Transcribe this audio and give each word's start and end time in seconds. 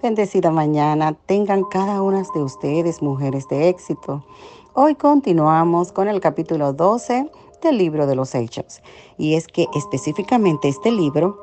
Bendecida 0.00 0.52
mañana 0.52 1.14
tengan 1.26 1.64
cada 1.64 2.02
una 2.02 2.22
de 2.32 2.40
ustedes, 2.40 3.02
mujeres 3.02 3.48
de 3.48 3.68
éxito. 3.68 4.22
Hoy 4.72 4.94
continuamos 4.94 5.90
con 5.90 6.06
el 6.06 6.20
capítulo 6.20 6.72
12 6.72 7.28
del 7.62 7.78
libro 7.78 8.06
de 8.06 8.14
los 8.14 8.32
Hechos. 8.36 8.80
Y 9.16 9.34
es 9.34 9.48
que 9.48 9.66
específicamente 9.74 10.68
este 10.68 10.92
libro 10.92 11.36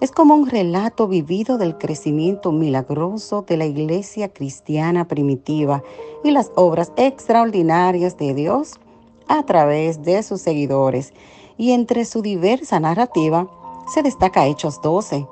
es 0.00 0.10
como 0.10 0.34
un 0.34 0.48
relato 0.48 1.06
vivido 1.06 1.58
del 1.58 1.76
crecimiento 1.76 2.50
milagroso 2.50 3.42
de 3.42 3.58
la 3.58 3.66
iglesia 3.66 4.32
cristiana 4.32 5.06
primitiva 5.06 5.82
y 6.24 6.30
las 6.30 6.50
obras 6.54 6.92
extraordinarias 6.96 8.16
de 8.16 8.32
Dios 8.32 8.80
a 9.28 9.42
través 9.44 10.02
de 10.02 10.22
sus 10.22 10.40
seguidores. 10.40 11.12
Y 11.58 11.72
entre 11.72 12.06
su 12.06 12.22
diversa 12.22 12.80
narrativa 12.80 13.50
se 13.92 14.02
destaca 14.02 14.46
Hechos 14.46 14.80
12, 14.80 15.26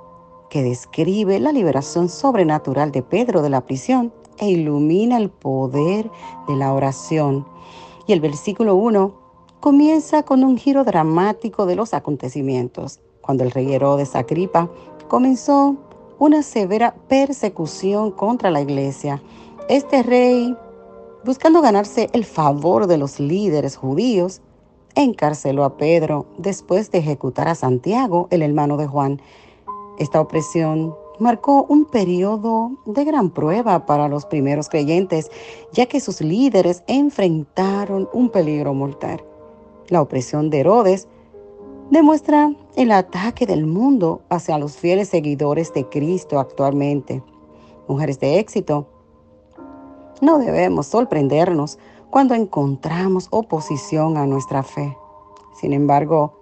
que 0.51 0.63
describe 0.63 1.41
la 1.41 1.53
liberación 1.53 2.09
sobrenatural 2.09 2.93
de 2.93 3.03
Pedro 3.03 3.41
de 3.41 3.49
la 3.49 3.63
prisión 3.63 4.13
e 4.39 4.51
ilumina 4.51 5.17
el 5.17 5.31
poder 5.31 6.11
de 6.49 6.57
la 6.57 6.75
oración. 6.75 7.47
Y 8.07 8.13
el 8.13 8.21
versículo 8.21 8.75
1 8.75 9.15
comienza 9.61 10.25
con 10.25 10.43
un 10.43 10.59
giro 10.59 10.85
dramático 10.85 11.67
de 11.67 11.77
los 11.77 11.95
acontecimientos, 11.95 13.01
cuando 13.21 13.45
el 13.45 13.53
rey 13.53 13.73
Herodes 13.73 14.17
Agripa 14.17 14.69
comenzó 15.09 15.77
una 16.19 16.43
severa 16.43 16.95
persecución 17.09 18.11
contra 18.11 18.51
la 18.51 18.61
iglesia. 18.61 19.23
Este 19.69 20.03
rey, 20.03 20.57
buscando 21.25 21.63
ganarse 21.63 22.11
el 22.13 22.25
favor 22.25 22.87
de 22.89 22.99
los 22.99 23.21
líderes 23.21 23.77
judíos, 23.77 24.43
encarceló 24.97 25.65
a 25.65 25.77
Pedro 25.77 26.27
después 26.39 26.91
de 26.91 26.99
ejecutar 26.99 27.47
a 27.47 27.55
Santiago, 27.55 28.27
el 28.31 28.43
hermano 28.43 28.77
de 28.77 28.87
Juan, 28.87 29.21
esta 30.01 30.19
opresión 30.19 30.97
marcó 31.19 31.67
un 31.69 31.85
periodo 31.85 32.73
de 32.87 33.05
gran 33.05 33.29
prueba 33.29 33.85
para 33.85 34.09
los 34.09 34.25
primeros 34.25 34.71
creyentes, 34.71 35.31
ya 35.75 35.85
que 35.85 36.01
sus 36.01 36.23
líderes 36.23 36.83
enfrentaron 36.87 38.09
un 38.15 38.31
peligro 38.31 38.73
mortal. 38.73 39.23
La 39.89 40.01
opresión 40.01 40.49
de 40.49 40.61
Herodes 40.61 41.07
demuestra 41.91 42.51
el 42.77 42.93
ataque 42.93 43.45
del 43.45 43.67
mundo 43.67 44.23
hacia 44.31 44.57
los 44.57 44.79
fieles 44.79 45.11
seguidores 45.11 45.75
de 45.75 45.87
Cristo 45.87 46.41
actualmente. 46.41 47.23
Mujeres 47.87 48.19
de 48.21 48.39
éxito, 48.39 48.87
no 50.23 50.39
debemos 50.39 50.87
sorprendernos 50.87 51.79
cuando 52.09 52.35
encontramos 52.35 53.29
oposición 53.31 54.17
a 54.17 54.27
nuestra 54.27 54.63
fe. 54.63 54.97
Sin 55.61 55.75
embargo, 55.75 56.40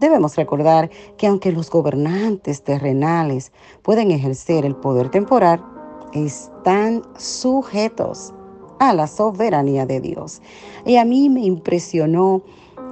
Debemos 0.00 0.36
recordar 0.36 0.90
que 1.16 1.26
aunque 1.26 1.50
los 1.50 1.70
gobernantes 1.70 2.62
terrenales 2.62 3.52
pueden 3.82 4.10
ejercer 4.10 4.64
el 4.64 4.76
poder 4.76 5.10
temporal, 5.10 5.64
están 6.12 7.02
sujetos 7.16 8.32
a 8.78 8.94
la 8.94 9.06
soberanía 9.06 9.86
de 9.86 10.00
Dios. 10.00 10.40
Y 10.86 10.96
a 10.96 11.04
mí 11.04 11.28
me 11.28 11.40
impresionó 11.40 12.42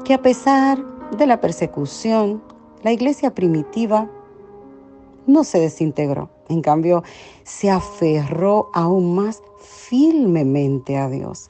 que 0.05 0.15
a 0.15 0.23
pesar 0.23 0.85
de 1.17 1.27
la 1.27 1.41
persecución, 1.41 2.43
la 2.83 2.93
iglesia 2.93 3.35
primitiva 3.35 4.11
no 5.27 5.45
se 5.45 5.61
desintegró. 5.61 6.31
En 6.48 6.61
cambio, 6.61 7.03
se 7.45 7.70
aferró 7.70 8.70
aún 8.73 9.15
más 9.15 9.43
firmemente 9.61 10.97
a 10.97 11.09
Dios, 11.09 11.48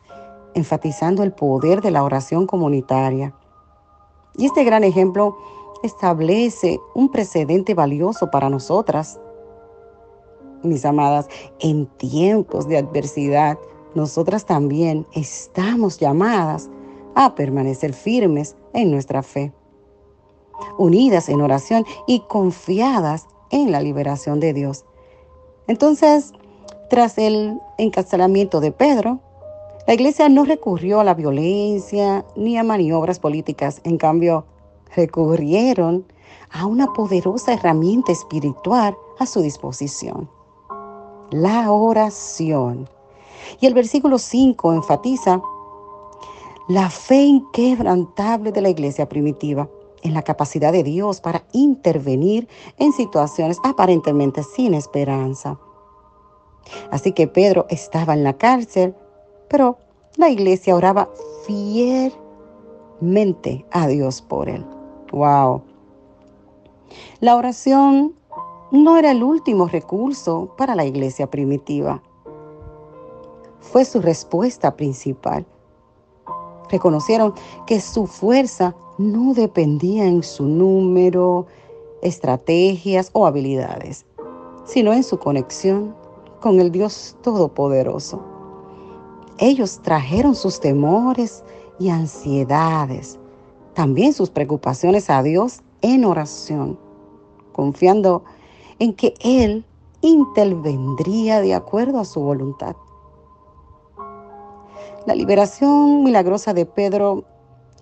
enfatizando 0.55 1.23
el 1.23 1.33
poder 1.33 1.81
de 1.81 1.91
la 1.91 2.05
oración 2.05 2.47
comunitaria 2.47 3.35
y 4.37 4.47
este 4.47 4.65
gran 4.65 4.85
ejemplo 4.85 5.37
establece 5.83 6.81
un 6.95 7.11
precedente 7.11 7.75
valioso 7.75 8.31
para 8.31 8.51
nosotras. 8.51 9.21
Mis 10.63 10.85
amadas, 10.85 11.29
en 11.61 11.87
tiempos 11.87 12.67
de 12.67 12.79
adversidad, 12.79 13.59
nosotras 13.95 14.45
también 14.45 15.07
estamos 15.13 15.99
llamadas 15.99 16.69
a 17.15 17.35
permanecer 17.35 17.95
firmes 17.95 18.57
en 18.75 18.91
nuestra 18.91 19.23
fe, 19.23 19.53
unidas 20.77 21.29
en 21.29 21.41
oración 21.41 21.85
y 22.07 22.21
confiadas 22.21 23.27
en 23.51 23.73
la 23.73 23.81
liberación 23.81 24.41
de 24.41 24.53
Dios. 24.53 24.85
Entonces, 25.67 26.33
tras 26.91 27.17
el 27.19 27.59
encarcelamiento 27.79 28.61
de 28.61 28.73
Pedro, 28.73 29.21
la 29.87 29.95
iglesia 29.95 30.29
no 30.29 30.45
recurrió 30.45 30.99
a 30.99 31.05
la 31.05 31.15
violencia 31.15 32.25
ni 32.35 32.59
a 32.59 32.65
maniobras 32.65 33.21
políticas, 33.21 33.81
en 33.85 33.99
cambio, 33.99 34.45
recurrieron 34.97 36.05
a 36.51 36.67
una 36.67 36.93
poderosa 36.93 37.53
herramienta 37.53 38.11
espiritual 38.11 38.97
a 39.21 39.27
su 39.27 39.43
disposición, 39.43 40.29
la 41.31 41.71
oración. 41.71 42.89
Y 43.61 43.67
el 43.67 43.75
versículo 43.75 44.19
5 44.19 44.73
enfatiza 44.73 45.41
la 46.69 46.91
fe 46.91 47.23
inquebrantable 47.23 48.51
de 48.51 48.63
la 48.63 48.71
iglesia 48.71 49.09
primitiva 49.09 49.69
en 50.03 50.15
la 50.15 50.23
capacidad 50.23 50.73
de 50.73 50.83
Dios 50.83 51.21
para 51.21 51.45
intervenir 51.53 52.49
en 52.79 52.93
situaciones 52.93 53.59
aparentemente 53.63 54.43
sin 54.43 54.75
esperanza. 54.75 55.61
Así 56.91 57.13
que 57.13 57.29
Pedro 57.29 57.67
estaba 57.69 58.15
en 58.15 58.25
la 58.25 58.37
cárcel 58.37 58.97
pero 59.49 59.79
la 60.17 60.31
iglesia 60.31 60.75
oraba 60.75 61.09
fielmente 61.47 62.15
a 63.71 63.87
Dios 63.87 64.23
por 64.23 64.49
él. 64.49 64.65
Wow. 65.13 65.63
La 67.21 67.37
oración 67.37 68.15
no 68.71 68.97
era 68.97 69.11
el 69.13 69.23
último 69.23 69.69
recurso 69.69 70.55
para 70.57 70.75
la 70.75 70.85
iglesia 70.85 71.31
primitiva. 71.31 72.03
Fue 73.61 73.85
su 73.85 74.01
respuesta 74.01 74.77
principal. 74.77 75.47
Reconocieron 76.71 77.35
que 77.67 77.81
su 77.81 78.07
fuerza 78.07 78.75
no 78.99 79.35
dependía 79.35 80.07
en 80.07 80.23
su 80.23 80.45
número, 80.45 81.47
estrategias 82.03 83.11
o 83.13 83.27
habilidades, 83.27 84.07
sino 84.65 84.93
en 84.93 85.05
su 85.05 85.19
conexión 85.19 85.95
con 86.41 86.61
el 86.61 86.71
Dios 86.71 87.17
Todopoderoso. 87.23 88.36
Ellos 89.39 89.81
trajeron 89.83 90.35
sus 90.35 90.61
temores 90.61 91.45
y 91.79 91.91
ansiedades, 91.91 93.19
también 93.75 94.15
sus 94.15 94.31
preocupaciones 94.31 95.11
a 95.11 95.23
Dios 95.23 95.61
en 95.83 96.05
oración, 96.07 96.79
confiando 97.53 98.25
en 98.79 98.95
que 98.95 99.15
Él 99.21 99.65
intervendría 100.01 101.41
de 101.41 101.55
acuerdo 101.55 102.01
a 102.01 102.05
su 102.07 102.21
voluntad. 102.21 102.77
La 105.07 105.15
liberación 105.15 106.03
milagrosa 106.03 106.55
de 106.55 106.65
Pedro 106.65 107.25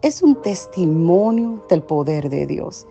es 0.03 0.23
un 0.23 0.43
testimonio 0.43 1.65
del 1.71 1.83
poder 1.83 2.29
de 2.29 2.47
Dios. 2.47 2.87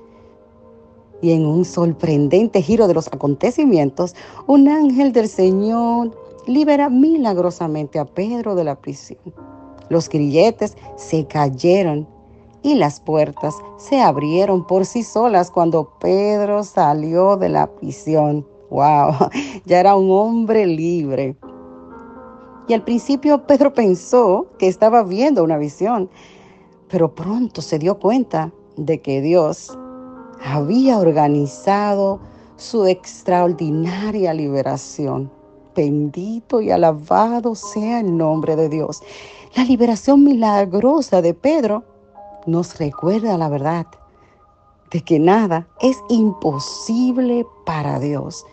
Y 1.22 1.32
en 1.32 1.46
un 1.46 1.64
sorprendente 1.64 2.62
giro 2.62 2.88
de 2.88 2.94
los 2.94 3.08
acontecimientos, 3.08 4.16
un 4.48 4.68
ángel 4.68 5.14
del 5.14 5.30
Señor 5.30 6.23
libera 6.48 6.90
milagrosamente 6.90 8.00
a 8.00 8.06
Pedro 8.06 8.56
de 8.56 8.64
la 8.64 8.76
prisión. 8.76 9.20
Los 9.90 10.10
grilletes 10.10 10.78
se 10.96 11.26
cayeron 11.28 12.08
y 12.64 12.76
las 12.76 13.00
puertas 13.00 13.56
se 13.78 14.02
abrieron 14.02 14.66
por 14.66 14.86
sí 14.86 15.04
solas 15.04 15.52
cuando 15.52 15.94
Pedro 16.00 16.64
salió 16.64 17.36
de 17.36 17.50
la 17.50 17.68
prisión. 17.68 18.48
¡Wow! 18.70 19.30
Ya 19.66 19.80
era 19.80 19.96
un 19.96 20.10
hombre 20.10 20.66
libre. 20.66 21.36
Y 22.68 22.74
al 22.74 22.84
principio 22.84 23.46
Pedro 23.46 23.74
pensó 23.74 24.48
que 24.58 24.68
estaba 24.68 25.04
viendo 25.04 25.44
una 25.44 25.58
visión, 25.58 26.10
pero 26.90 27.14
pronto 27.14 27.62
se 27.62 27.78
dio 27.78 28.00
cuenta 28.00 28.52
de 28.78 29.02
que 29.02 29.22
Dios 29.22 29.78
había 30.44 30.98
organizado 30.98 32.20
su 32.56 32.86
extraordinaria 32.86 34.34
liberación. 34.34 35.30
Bendito 35.76 36.62
y 36.62 36.72
alabado 36.72 37.56
sea 37.56 38.00
el 38.00 38.16
nombre 38.18 38.56
de 38.56 38.70
Dios. 38.70 39.02
La 39.56 39.64
liberación 39.64 40.24
milagrosa 40.24 41.22
de 41.22 41.34
Pedro 41.34 41.84
nos 42.46 42.78
recuerda 42.78 43.38
la 43.38 43.50
verdad 43.50 43.88
de 44.92 45.02
que 45.02 45.20
nada 45.20 45.68
es 45.82 45.98
imposible 46.10 47.46
para 47.66 48.00
Dios. 48.00 48.46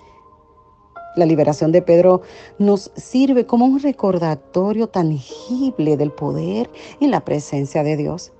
La 1.16 1.26
liberación 1.26 1.72
de 1.72 1.82
Pedro 1.82 2.22
nos 2.58 2.92
sirve 2.96 3.44
como 3.44 3.66
un 3.66 3.80
recordatorio 3.80 4.88
tangible 4.88 5.96
del 5.96 6.12
poder 6.12 6.70
y 7.00 7.08
la 7.08 7.20
presencia 7.24 7.82
de 7.82 7.96
Dios. 7.96 8.32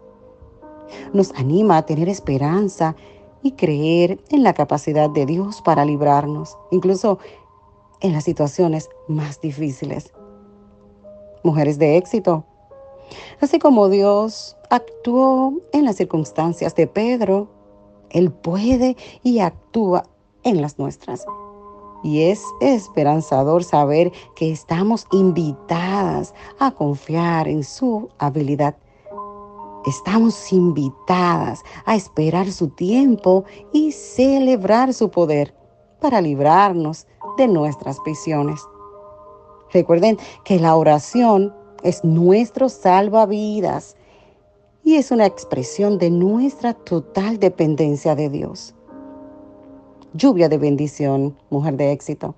Nos 1.12 1.32
anima 1.35 1.77
a 1.77 1.87
tener 1.87 2.09
esperanza 2.09 2.94
y 3.43 3.53
creer 3.53 4.19
en 4.31 4.43
la 4.43 4.55
capacidad 4.55 5.11
de 5.11 5.27
Dios 5.27 5.62
para 5.62 5.85
librarnos, 5.85 6.56
incluso 6.71 7.19
en 8.00 8.12
las 8.12 8.25
situaciones 8.25 8.88
más 9.08 9.41
difíciles. 9.41 10.12
Mujeres 11.43 11.79
de 11.79 11.97
éxito. 11.97 12.44
Así 13.41 13.58
como 13.58 13.88
Dios 13.88 14.56
actuó 14.70 15.55
en 15.73 15.85
las 15.85 15.97
circunstancias 15.97 16.75
de 16.75 16.87
Pedro, 16.87 17.49
Él 18.11 18.31
puede 18.31 18.97
y 19.23 19.41
actúa 19.41 20.05
en 20.43 20.61
las 20.62 20.79
nuestras. 20.79 21.25
Y 22.02 22.23
es 22.23 22.43
esperanzador 22.61 23.62
saber 23.62 24.11
que 24.35 24.50
estamos 24.50 25.06
invitadas 25.12 26.35
a 26.58 26.70
confiar 26.70 27.46
en 27.46 27.62
su 27.62 28.08
habilidad. 28.19 28.76
Estamos 29.87 30.53
invitadas 30.53 31.62
a 31.85 31.96
esperar 31.96 32.50
su 32.53 32.69
tiempo 32.69 33.44
y 33.73 33.93
celebrar 33.93 34.93
su 34.94 35.11
poder 35.11 35.55
para 36.00 36.20
librarnos 36.20 37.06
de 37.37 37.49
nuestras 37.49 37.99
prisiones. 38.00 38.61
Recuerden 39.73 40.19
que 40.44 40.59
la 40.59 40.77
oración 40.77 41.55
es 41.82 42.05
nuestro 42.05 42.69
salvavidas 42.69 43.97
y 44.82 44.97
es 44.97 45.11
una 45.11 45.27
expresión 45.27 45.99
de 45.99 46.11
nuestra 46.11 46.75
total 46.75 47.38
dependencia 47.38 48.15
de 48.15 48.29
Dios. 48.29 48.75
Lluvia 50.15 50.49
de 50.49 50.59
bendición, 50.59 51.37
mujer 51.50 51.77
de 51.77 51.93
éxito. 51.93 52.35